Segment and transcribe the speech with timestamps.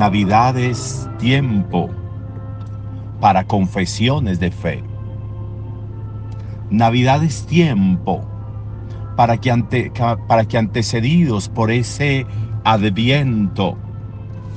[0.00, 1.90] Navidad es tiempo
[3.20, 4.82] para confesiones de fe.
[6.70, 8.24] Navidad es tiempo
[9.14, 9.92] para que, ante,
[10.26, 12.24] para que antecedidos por ese
[12.64, 13.76] adviento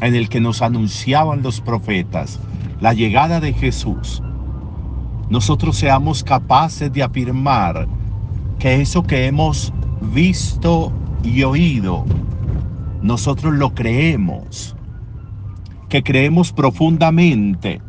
[0.00, 2.40] en el que nos anunciaban los profetas
[2.80, 4.22] la llegada de Jesús,
[5.28, 7.86] nosotros seamos capaces de afirmar
[8.58, 12.06] que eso que hemos visto y oído,
[13.02, 14.72] nosotros lo creemos,
[15.96, 17.80] que creemos profundamente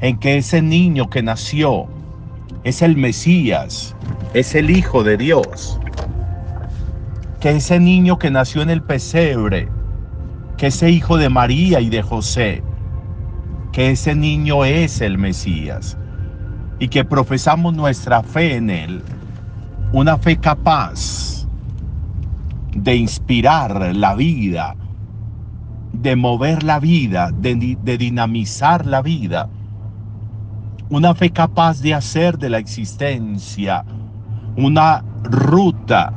[0.00, 1.86] en que ese niño que nació
[2.64, 3.94] es el Mesías,
[4.32, 5.78] es el Hijo de Dios,
[7.38, 9.68] que ese niño que nació en el pesebre,
[10.56, 12.62] que ese hijo de María y de José,
[13.72, 15.98] que ese niño es el Mesías.
[16.78, 19.02] Y que profesamos nuestra fe en Él,
[19.92, 21.46] una fe capaz
[22.74, 24.74] de inspirar la vida,
[26.02, 27.54] de mover la vida, de,
[27.98, 29.48] dinamizar la vida,
[30.88, 33.84] una fe capaz de hacer de la existencia
[34.56, 36.12] una ruta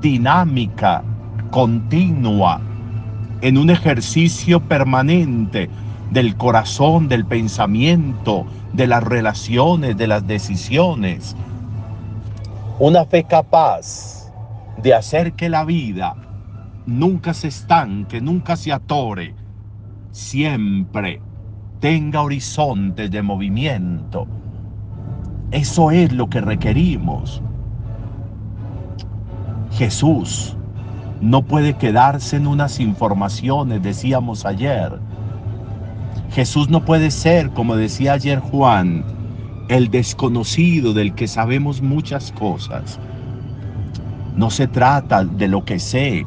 [0.00, 1.02] dinámica,
[1.50, 2.60] continua,
[3.40, 5.68] en un ejercicio permanente
[6.10, 11.36] del corazón, del pensamiento, de las relaciones, de las decisiones.
[12.78, 14.32] Una fe capaz
[14.82, 16.16] de hacer que la vida
[16.86, 19.34] nunca se estanque, nunca se atore,
[20.10, 21.20] siempre
[21.80, 24.26] tenga horizontes de movimiento.
[25.50, 27.42] Eso es lo que requerimos.
[29.72, 30.56] Jesús
[31.20, 34.98] no puede quedarse en unas informaciones, decíamos ayer.
[36.30, 39.04] Jesús no puede ser, como decía ayer Juan,
[39.68, 42.98] el desconocido del que sabemos muchas cosas.
[44.36, 46.26] No se trata de lo que sé.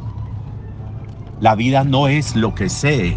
[1.39, 3.15] La vida no es lo que sé.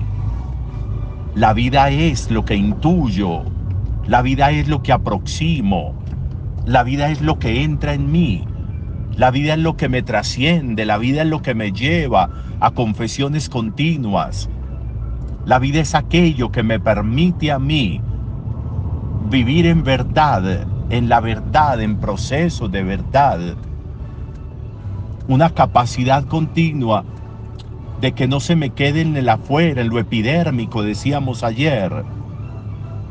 [1.34, 3.44] La vida es lo que intuyo.
[4.06, 5.94] La vida es lo que aproximo.
[6.66, 8.46] La vida es lo que entra en mí.
[9.16, 12.28] La vida es lo que me trasciende, la vida es lo que me lleva
[12.60, 14.50] a confesiones continuas.
[15.46, 18.02] La vida es aquello que me permite a mí
[19.30, 23.56] vivir en verdad, en la verdad, en proceso de verdad.
[25.26, 27.04] Una capacidad continua
[28.00, 32.04] de que no se me quede en el afuera, en lo epidérmico, decíamos ayer,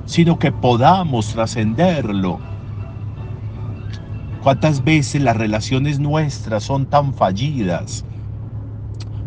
[0.06, 2.40] sino que podamos trascenderlo
[4.44, 8.06] ¿Cuántas veces las relaciones nuestras son tan fallidas?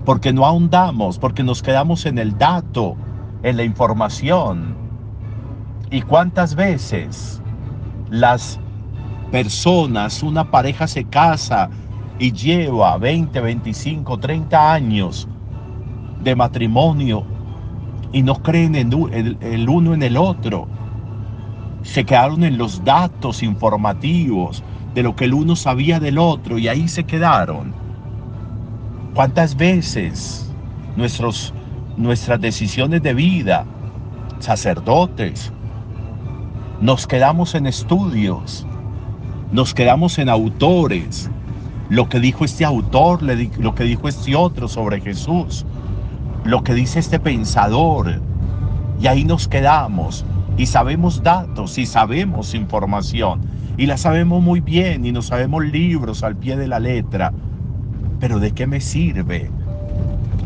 [0.06, 2.96] Porque no ahondamos, porque nos quedamos en el dato,
[3.42, 4.74] en la información.
[5.90, 7.42] ¿Y cuántas veces
[8.08, 8.58] las
[9.30, 11.68] personas, una pareja se casa
[12.18, 15.28] y lleva 20, 25, 30 años
[16.22, 17.24] de matrimonio
[18.12, 18.92] y no creen en
[19.40, 20.68] el, uno en el otro?
[21.82, 24.62] Se quedaron en los datos informativos,
[24.94, 27.72] de lo que el uno sabía del otro y ahí se quedaron.
[29.14, 30.52] ¿Cuántas veces
[30.96, 31.52] nuestros,
[31.96, 33.64] nuestras decisiones de vida,
[34.38, 35.52] sacerdotes,
[36.80, 38.66] nos quedamos en estudios,
[39.52, 41.30] nos quedamos en autores,
[41.88, 45.66] lo que dijo este autor, lo que dijo este otro sobre Jesús,
[46.44, 48.20] lo que dice este pensador,
[49.00, 50.24] y ahí nos quedamos
[50.56, 53.40] y sabemos datos y sabemos información
[53.76, 57.32] y la sabemos muy bien y nos sabemos libros al pie de la letra.
[58.20, 59.50] Pero ¿de qué me sirve?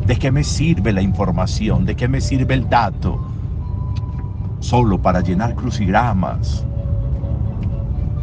[0.07, 1.85] ¿De qué me sirve la información?
[1.85, 3.21] ¿De qué me sirve el dato?
[4.61, 6.65] Solo para llenar crucigramas,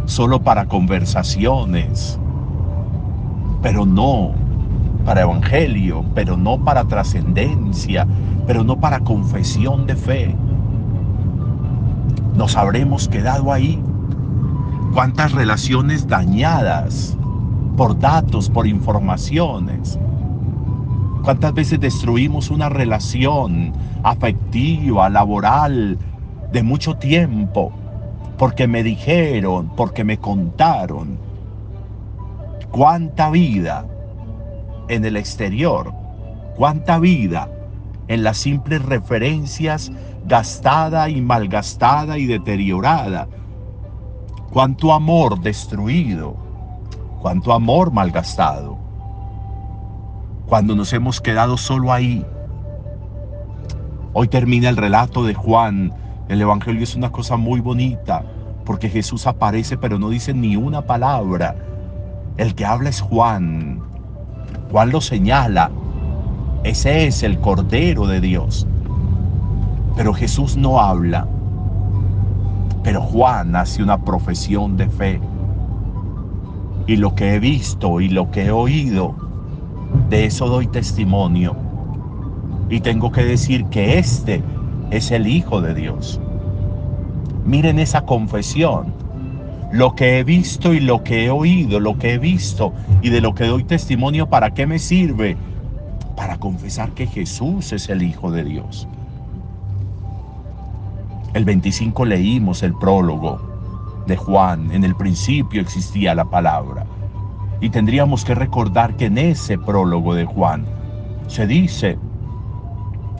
[0.06, 2.18] solo para conversaciones,
[3.62, 4.34] pero no
[5.06, 8.08] para evangelio, pero no para trascendencia,
[8.48, 10.36] pero no para confesión de fe.
[12.36, 13.82] Nos habremos quedado ahí
[14.94, 17.18] cuántas relaciones dañadas
[17.78, 20.00] por datos, por informaciones.
[21.24, 23.72] ¿Cuántas veces destruimos una relación
[24.04, 25.98] afectiva, laboral,
[26.52, 27.72] de mucho tiempo?
[28.38, 31.18] Porque me dijeron, porque me contaron.
[32.72, 33.86] ¿Cuánta vida
[34.90, 35.94] en el exterior?
[36.56, 37.50] ¿Cuánta vida
[38.08, 39.92] en las simples referencias
[40.26, 43.28] gastada y malgastada y deteriorada?
[44.54, 46.36] cuánto amor destruido,
[47.24, 48.78] cuánto amor malgastado,
[50.46, 52.24] cuando nos hemos quedado solo ahí.
[54.14, 55.92] Hoy termina el relato de Juan.
[56.30, 58.24] El Evangelio es una cosa muy bonita
[58.64, 61.56] porque Jesús aparece pero no dice ni una palabra.
[62.38, 63.82] El que habla es Juan.
[64.74, 65.70] Juan lo señala.
[66.64, 68.66] Ese es el Cordero de Dios
[69.96, 71.28] Pero Jesús no habla.
[72.82, 75.22] Pero Juan hace una profesión de fe.
[76.88, 79.14] Y lo que he visto y lo que he oído,
[80.10, 81.56] de eso doy testimonio.
[82.68, 84.42] Y tengo que decir que este
[84.90, 86.20] es el Hijo de Dios.
[87.46, 89.03] Miren esa confesión.
[89.74, 93.22] Lo que he visto y lo que he oído, lo que he visto y de
[93.22, 95.36] lo que doy testimonio, ¿para qué me sirve?
[96.16, 98.88] Para confesar que Jesús es el Hijo de Dios.
[101.34, 103.42] El 25 leímos el prólogo
[104.06, 104.72] de Juan.
[104.72, 106.86] En el principio existía la palabra.
[107.60, 110.68] Y tendríamos que recordar que en ese prólogo de Juan
[111.26, 111.98] se dice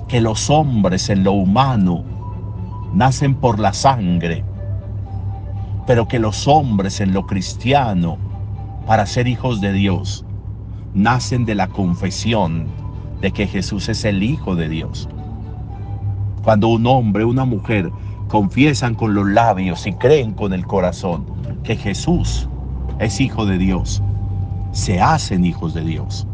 [0.08, 2.04] que los hombres en lo humano
[2.94, 4.46] nacen por la sangre,
[5.86, 8.18] pero que los hombres en lo cristiano,
[8.86, 10.26] para ser hijos de Dios,
[10.94, 12.68] nacen de la confesión
[13.22, 15.10] de que Jesús es el Hijo de Dios.
[16.44, 17.92] Cuando un hombre, una mujer
[18.28, 21.26] confiesan con los labios y creen con el corazón
[21.64, 22.48] que Jesús
[23.00, 24.02] es Hijo de Dios,
[24.72, 26.28] se hacen hijos de Dios.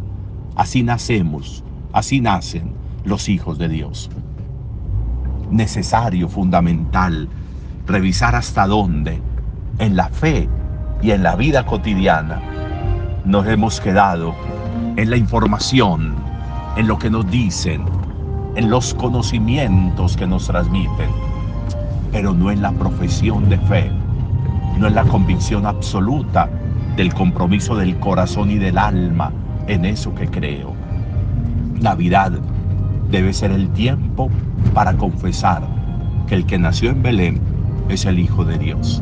[0.56, 1.64] Así nacemos,
[1.94, 2.74] así nacen
[3.04, 4.10] los hijos de Dios.
[5.52, 7.30] Necesario, fundamental,
[7.86, 9.22] revisar hasta dónde
[9.80, 10.48] en la fe
[11.02, 12.42] y en la vida cotidiana
[13.26, 14.36] nos hemos quedado
[14.98, 16.16] en la información,
[16.76, 17.86] en lo que nos dicen,
[18.56, 21.10] en los conocimientos que nos transmiten,
[22.12, 23.90] pero no en la profesión de fe,
[24.78, 26.50] no en la convicción absoluta
[26.98, 29.32] del compromiso del corazón y del alma
[29.68, 30.74] en eso que creo.
[31.80, 32.34] Navidad
[33.10, 34.30] debe ser el tiempo
[34.74, 35.62] para confesar
[36.28, 37.40] que el que nació en Belén
[37.88, 39.02] es el Hijo de Dios.